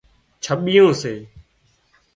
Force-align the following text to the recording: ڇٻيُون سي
ڇٻيُون 0.43 0.91
سي 1.01 1.13